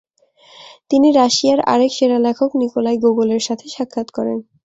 [0.91, 4.37] তিনি রাশিয়ার আরেক সেরা লেখক নিকোলাই গোগোলের সাথে সাক্ষাৎ করেন।